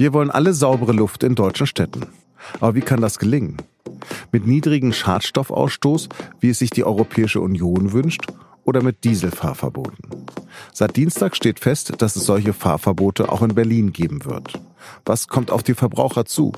[0.00, 2.06] Wir wollen alle saubere Luft in deutschen Städten.
[2.58, 3.58] Aber wie kann das gelingen?
[4.32, 6.08] Mit niedrigem Schadstoffausstoß,
[6.40, 8.22] wie es sich die Europäische Union wünscht,
[8.64, 9.98] oder mit Dieselfahrverboten?
[10.72, 14.58] Seit Dienstag steht fest, dass es solche Fahrverbote auch in Berlin geben wird.
[15.04, 16.52] Was kommt auf die Verbraucher zu?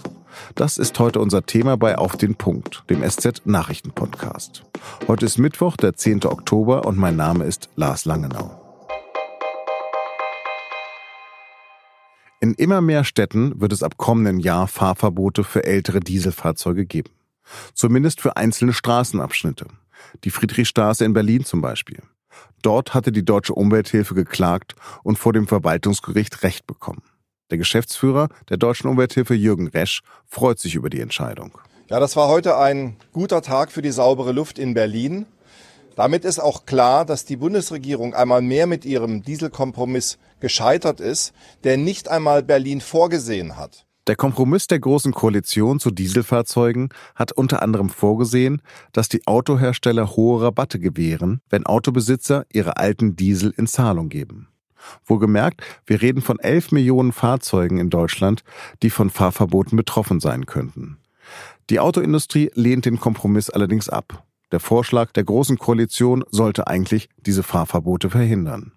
[0.54, 4.62] Das ist heute unser Thema bei Auf den Punkt, dem SZ Nachrichtenpodcast.
[5.09, 6.27] Heute ist Mittwoch, der 10.
[6.27, 8.61] Oktober und mein Name ist Lars Langenau.
[12.42, 17.12] In immer mehr Städten wird es ab kommenden Jahr Fahrverbote für ältere Dieselfahrzeuge geben.
[17.73, 19.66] Zumindest für einzelne Straßenabschnitte.
[20.24, 22.02] Die Friedrichstraße in Berlin zum Beispiel.
[22.60, 24.74] Dort hatte die Deutsche Umwelthilfe geklagt
[25.05, 27.05] und vor dem Verwaltungsgericht Recht bekommen.
[27.52, 31.56] Der Geschäftsführer der Deutschen Umwelthilfe Jürgen Resch freut sich über die Entscheidung.
[31.90, 35.27] Ja, das war heute ein guter Tag für die saubere Luft in Berlin.
[35.96, 41.32] Damit ist auch klar, dass die Bundesregierung einmal mehr mit ihrem Dieselkompromiss gescheitert ist,
[41.65, 43.87] der nicht einmal Berlin vorgesehen hat.
[44.09, 50.43] Der Kompromiss der Großen Koalition zu Dieselfahrzeugen hat unter anderem vorgesehen, dass die Autohersteller hohe
[50.43, 54.48] Rabatte gewähren, wenn Autobesitzer ihre alten Diesel in Zahlung geben.
[55.04, 58.43] Wohlgemerkt, wir reden von 11 Millionen Fahrzeugen in Deutschland,
[58.82, 60.98] die von Fahrverboten betroffen sein könnten.
[61.70, 64.25] Die Autoindustrie lehnt den Kompromiss allerdings ab.
[64.53, 68.72] Der Vorschlag der Großen Koalition sollte eigentlich diese Fahrverbote verhindern.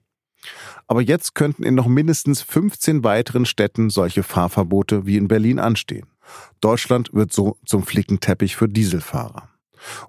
[0.87, 6.07] Aber jetzt könnten in noch mindestens 15 weiteren Städten solche Fahrverbote wie in Berlin anstehen.
[6.61, 9.49] Deutschland wird so zum Flickenteppich für Dieselfahrer.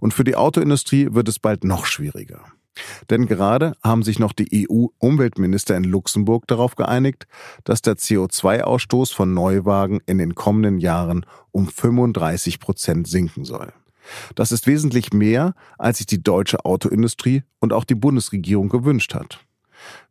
[0.00, 2.44] Und für die Autoindustrie wird es bald noch schwieriger.
[3.09, 7.27] Denn gerade haben sich noch die EU-Umweltminister in Luxemburg darauf geeinigt,
[7.64, 13.72] dass der CO2-Ausstoß von Neuwagen in den kommenden Jahren um 35 Prozent sinken soll.
[14.35, 19.41] Das ist wesentlich mehr, als sich die deutsche Autoindustrie und auch die Bundesregierung gewünscht hat.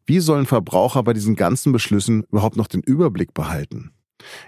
[0.05, 3.91] Wie sollen Verbraucher bei diesen ganzen Beschlüssen überhaupt noch den Überblick behalten?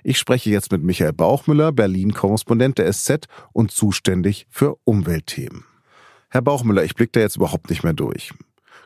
[0.03, 5.65] Ich spreche jetzt mit Michael Bauchmüller, Berlin-Korrespondent der SZ und zuständig für Umweltthemen.
[6.29, 8.33] Herr Bauchmüller, ich blicke da jetzt überhaupt nicht mehr durch.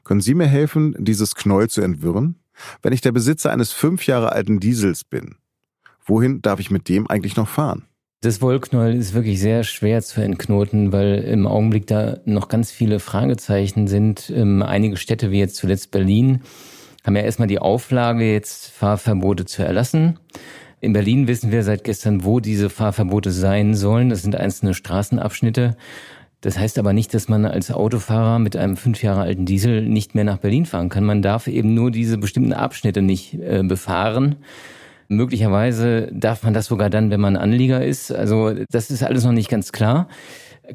[0.04, 2.40] Können Sie mir helfen, dieses Knäuel zu entwirren?
[2.82, 5.36] Wenn ich der Besitzer eines fünf Jahre alten Diesels bin,
[6.06, 7.86] wohin darf ich mit dem eigentlich noch fahren?
[8.24, 13.00] Das Wollknäuel ist wirklich sehr schwer zu entknoten, weil im Augenblick da noch ganz viele
[13.00, 14.32] Fragezeichen sind.
[14.36, 16.42] Ähm, einige Städte, wie jetzt zuletzt Berlin,
[17.04, 20.20] haben ja erstmal die Auflage, jetzt Fahrverbote zu erlassen.
[20.82, 24.10] In Berlin wissen wir seit gestern, wo diese Fahrverbote sein sollen.
[24.12, 25.76] Das sind einzelne Straßenabschnitte.
[26.42, 30.14] Das heißt aber nicht, dass man als Autofahrer mit einem fünf Jahre alten Diesel nicht
[30.14, 31.06] mehr nach Berlin fahren kann.
[31.06, 34.36] Man darf eben nur diese bestimmten Abschnitte nicht äh, befahren.
[35.12, 38.14] Möglicherweise darf man das sogar dann, wenn man Anlieger ist.
[38.14, 40.08] Also das ist alles noch nicht ganz klar.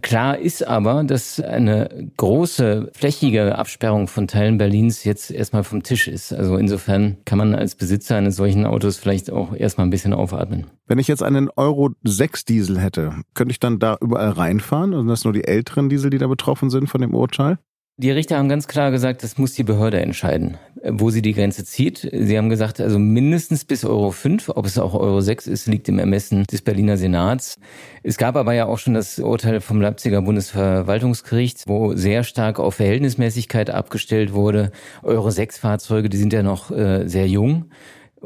[0.02, 6.06] Klar ist aber, dass eine große flächige Absperrung von Teilen Berlins jetzt erstmal vom Tisch
[6.06, 6.34] ist.
[6.34, 10.66] Also insofern kann man als Besitzer eines solchen Autos vielleicht auch erstmal ein bisschen aufatmen.
[10.86, 14.92] Wenn ich jetzt einen Euro 6 Diesel hätte, könnte ich dann da überall reinfahren?
[14.92, 17.58] Und das nur die älteren Diesel, die da betroffen sind von dem Urteil?
[17.98, 21.64] Die Richter haben ganz klar gesagt, das muss die Behörde entscheiden, wo sie die Grenze
[21.64, 22.06] zieht.
[22.12, 25.88] Sie haben gesagt, also mindestens bis Euro 5, ob es auch Euro 6 ist, liegt
[25.88, 27.58] im Ermessen des Berliner Senats.
[28.02, 32.74] Es gab aber ja auch schon das Urteil vom Leipziger Bundesverwaltungsgericht, wo sehr stark auf
[32.74, 34.72] Verhältnismäßigkeit abgestellt wurde.
[35.02, 37.70] Euro 6 Fahrzeuge, die sind ja noch äh, sehr jung.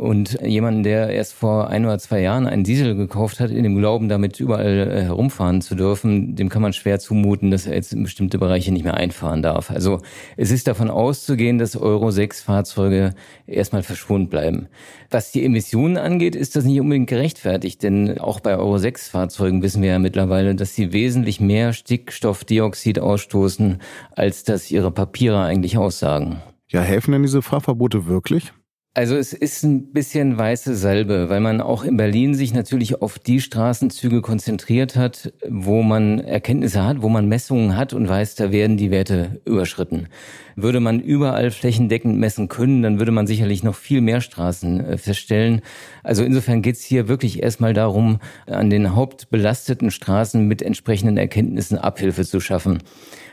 [0.00, 3.76] Und jemanden, der erst vor ein oder zwei Jahren einen Diesel gekauft hat, in dem
[3.76, 7.92] Glauben, damit überall äh, herumfahren zu dürfen, dem kann man schwer zumuten, dass er jetzt
[7.92, 9.70] in bestimmte Bereiche nicht mehr einfahren darf.
[9.70, 10.00] Also
[10.38, 13.12] es ist davon auszugehen, dass Euro 6 Fahrzeuge
[13.46, 14.68] erstmal verschwunden bleiben.
[15.10, 19.62] Was die Emissionen angeht, ist das nicht unbedingt gerechtfertigt, denn auch bei Euro 6 Fahrzeugen
[19.62, 25.76] wissen wir ja mittlerweile, dass sie wesentlich mehr Stickstoffdioxid ausstoßen, als das ihre Papiere eigentlich
[25.76, 26.40] aussagen.
[26.68, 28.54] Ja, helfen denn diese Fahrverbote wirklich?
[28.92, 33.20] Also es ist ein bisschen weiße Salbe, weil man auch in Berlin sich natürlich auf
[33.20, 38.50] die Straßenzüge konzentriert hat, wo man Erkenntnisse hat, wo man Messungen hat und weiß, da
[38.50, 40.08] werden die Werte überschritten.
[40.56, 44.98] Würde man überall flächendeckend messen können, dann würde man sicherlich noch viel mehr Straßen äh,
[44.98, 45.60] feststellen.
[46.02, 51.78] Also insofern geht es hier wirklich erstmal darum, an den hauptbelasteten Straßen mit entsprechenden Erkenntnissen
[51.78, 52.82] Abhilfe zu schaffen.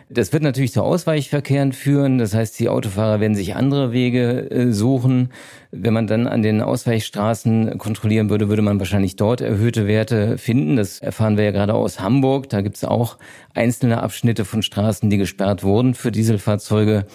[0.10, 2.18] Das wird natürlich zu Ausweichverkehren führen.
[2.18, 5.34] Das heißt, die Autofahrer werden sich andere Wege äh, suchen.
[5.72, 10.78] Wenn man dann an den Ausweichstraßen kontrollieren würde, würde man wahrscheinlich dort erhöhte Werte finden.
[10.78, 12.48] Das erfahren wir ja gerade aus Hamburg.
[12.50, 13.18] Da gibt es auch
[13.54, 17.06] einzelne Abschnitte von Straßen, die gesperrt wurden für Dieselfahrzeuge.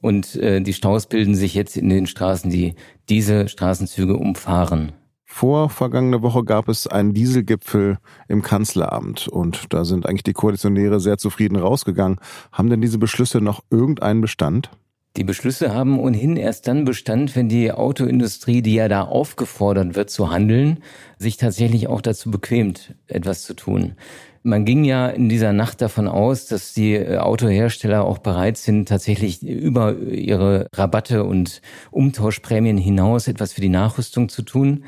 [0.00, 2.74] Und äh, die Staus bilden sich jetzt in den Straßen, die
[3.10, 4.92] diese Straßenzüge umfahren.
[5.32, 7.98] Vor vergangene Woche gab es einen Dieselgipfel
[8.28, 12.18] im Kanzleramt und da sind eigentlich die Koalitionäre sehr zufrieden rausgegangen.
[12.52, 14.70] Haben denn diese Beschlüsse noch irgendeinen Bestand?
[15.16, 20.10] Die Beschlüsse haben ohnehin erst dann Bestand, wenn die Autoindustrie, die ja da aufgefordert wird
[20.10, 20.80] zu handeln,
[21.16, 23.94] sich tatsächlich auch dazu bequemt, etwas zu tun.
[24.42, 28.88] Man ging ja in dieser Nacht davon aus, dass die äh, Autohersteller auch bereit sind,
[28.88, 31.62] tatsächlich über ihre Rabatte und
[31.92, 34.84] Umtauschprämien hinaus etwas für die Nachrüstung zu tun.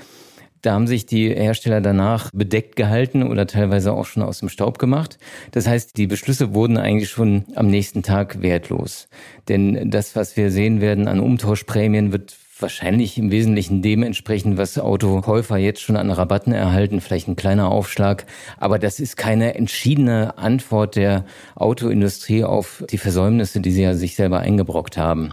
[0.62, 4.78] Da haben sich die Hersteller danach bedeckt gehalten oder teilweise auch schon aus dem Staub
[4.78, 5.18] gemacht.
[5.50, 9.08] Das heißt, die Beschlüsse wurden eigentlich schon am nächsten Tag wertlos.
[9.48, 14.78] Denn das, was wir sehen werden an Umtauschprämien, wird wahrscheinlich im Wesentlichen dem entsprechen, was
[14.78, 18.24] Autokäufer jetzt schon an Rabatten erhalten, vielleicht ein kleiner Aufschlag.
[18.56, 21.24] Aber das ist keine entschiedene Antwort der
[21.56, 25.30] Autoindustrie auf die Versäumnisse, die sie ja sich selber eingebrockt haben.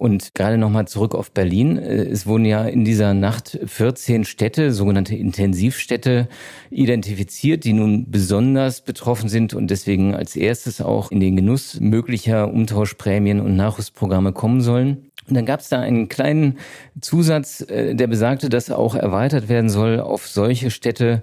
[0.00, 1.76] Und gerade nochmal zurück auf Berlin.
[1.76, 6.26] Äh, es wurden ja in dieser Nacht 14 Städte, sogenannte Intensivstädte,
[6.70, 12.50] identifiziert, die nun besonders betroffen sind und deswegen als erstes auch in den Genuss möglicher
[12.50, 15.10] Umtauschprämien und Nachrüstprogramme kommen sollen.
[15.28, 16.56] Und dann gab es da einen kleinen
[17.02, 21.22] Zusatz, äh, der besagte, dass auch erweitert werden soll auf solche Städte,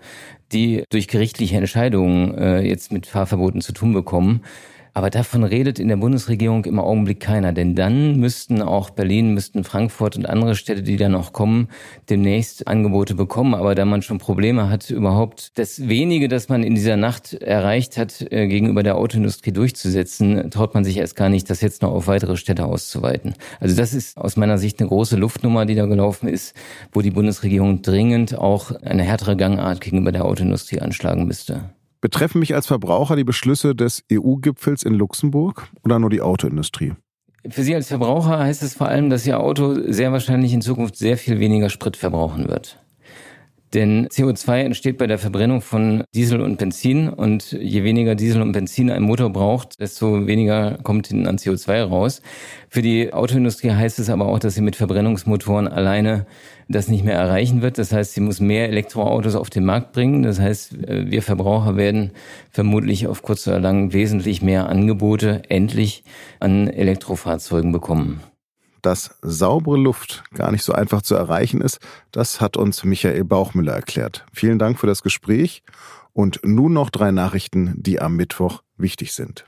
[0.52, 4.44] die durch gerichtliche Entscheidungen äh, jetzt mit Fahrverboten zu tun bekommen.
[4.98, 9.64] Aber davon redet in der Bundesregierung im Augenblick keiner, denn dann müssten auch Berlin, müssten
[9.64, 11.68] Frankfurt und andere Städte, die da noch kommen,
[12.10, 13.54] demnächst Angebote bekommen.
[13.54, 17.96] Aber da man schon Probleme hat, überhaupt das wenige, das man in dieser Nacht erreicht
[17.96, 21.92] hat, äh, gegenüber der Autoindustrie durchzusetzen, traut man sich erst gar nicht, das jetzt noch
[21.92, 23.36] auf weitere Städte auszuweiten.
[23.60, 26.56] Also das ist aus meiner Sicht eine große Luftnummer, die da gelaufen ist,
[26.92, 31.70] wo die Bundesregierung dringend auch eine härtere Gangart gegenüber der Autoindustrie anschlagen müsste.
[32.02, 36.94] Betreffen mich als Verbraucher die Beschlüsse des EU-Gipfels in Luxemburg oder nur die Autoindustrie?
[37.50, 40.98] Für Sie als Verbraucher heißt es vor allem, dass Ihr Auto sehr wahrscheinlich in Zukunft
[40.98, 42.78] sehr viel weniger Sprit verbrauchen wird.
[43.78, 48.52] Denn CO2 entsteht bei der Verbrennung von Diesel und Benzin und je weniger Diesel und
[48.52, 52.24] Benzin ein Motor braucht, desto weniger kommt hinten an CO2 raus.
[52.70, 56.26] Für die Autoindustrie heißt es aber auch, dass sie mit Verbrennungsmotoren alleine
[56.68, 57.78] das nicht mehr erreichen wird.
[57.78, 60.24] Das heißt, sie muss mehr Elektroautos auf den Markt bringen.
[60.24, 62.14] Das heißt, wir Verbraucher werden
[62.50, 66.04] vermutlich auf kurz oder lang wesentlich mehr Angebote endlich
[66.40, 68.24] an Elektrofahrzeugen bekommen
[68.82, 71.80] dass saubere Luft gar nicht so einfach zu erreichen ist,
[72.12, 74.26] das hat uns Michael Bauchmüller erklärt.
[74.34, 75.64] Vielen Dank für das Gespräch
[76.14, 79.46] und nun noch drei Nachrichten, die am Mittwoch wichtig sind.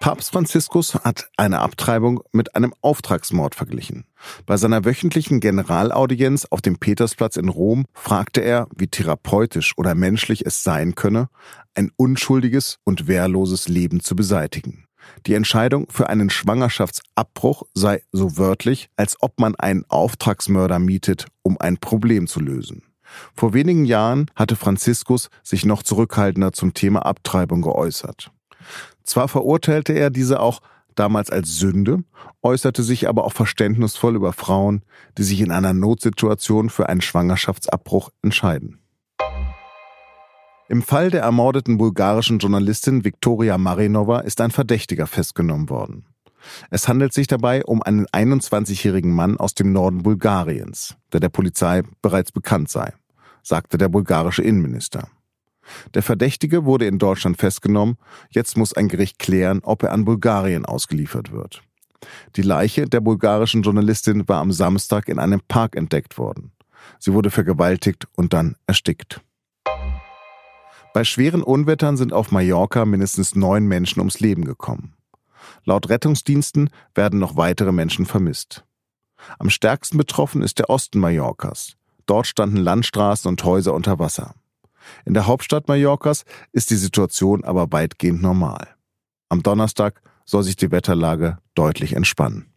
[0.00, 4.06] Papst Franziskus hat eine Abtreibung mit einem Auftragsmord verglichen.
[4.46, 10.46] Bei seiner wöchentlichen Generalaudienz auf dem Petersplatz in Rom fragte er, wie therapeutisch oder menschlich
[10.46, 11.28] es sein könne,
[11.74, 14.86] ein unschuldiges und wehrloses Leben zu beseitigen.
[15.26, 21.58] Die Entscheidung für einen Schwangerschaftsabbruch sei so wörtlich, als ob man einen Auftragsmörder mietet, um
[21.60, 22.82] ein Problem zu lösen.
[23.34, 28.30] Vor wenigen Jahren hatte Franziskus sich noch zurückhaltender zum Thema Abtreibung geäußert.
[29.02, 30.60] Zwar verurteilte er diese auch
[30.94, 32.04] damals als Sünde,
[32.42, 34.82] äußerte sich aber auch verständnisvoll über Frauen,
[35.18, 38.79] die sich in einer Notsituation für einen Schwangerschaftsabbruch entscheiden.
[40.70, 46.06] Im Fall der ermordeten bulgarischen Journalistin Viktoria Marinova ist ein Verdächtiger festgenommen worden.
[46.70, 51.82] Es handelt sich dabei um einen 21-jährigen Mann aus dem Norden Bulgariens, der der Polizei
[52.02, 52.92] bereits bekannt sei,
[53.42, 55.08] sagte der bulgarische Innenminister.
[55.94, 57.96] Der Verdächtige wurde in Deutschland festgenommen,
[58.28, 61.62] jetzt muss ein Gericht klären, ob er an Bulgarien ausgeliefert wird.
[62.36, 66.52] Die Leiche der bulgarischen Journalistin war am Samstag in einem Park entdeckt worden.
[67.00, 69.20] Sie wurde vergewaltigt und dann erstickt.
[70.92, 74.94] Bei schweren Unwettern sind auf Mallorca mindestens neun Menschen ums Leben gekommen.
[75.64, 78.64] Laut Rettungsdiensten werden noch weitere Menschen vermisst.
[79.38, 81.76] Am stärksten betroffen ist der Osten Mallorcas.
[82.06, 84.34] Dort standen Landstraßen und Häuser unter Wasser.
[85.04, 88.68] In der Hauptstadt Mallorcas ist die Situation aber weitgehend normal.
[89.28, 92.52] Am Donnerstag soll sich die Wetterlage deutlich entspannen.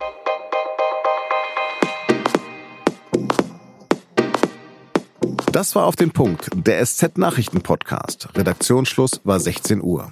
[5.54, 8.30] Das war auf den Punkt, der SZ-Nachrichten-Podcast.
[8.36, 10.12] Redaktionsschluss war 16 Uhr.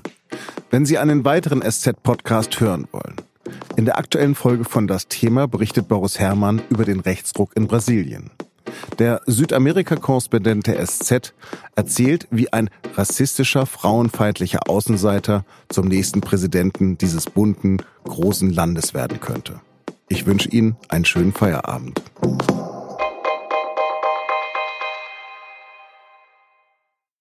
[0.69, 3.15] Wenn Sie einen weiteren SZ-Podcast hören wollen,
[3.75, 8.29] in der aktuellen Folge von Das Thema berichtet Boris Herrmann über den Rechtsruck in Brasilien.
[8.99, 11.33] Der Südamerika-Korrespondent der SZ
[11.75, 19.59] erzählt, wie ein rassistischer, frauenfeindlicher Außenseiter zum nächsten Präsidenten dieses bunten, großen Landes werden könnte.
[20.07, 21.99] Ich wünsche Ihnen einen schönen Feierabend.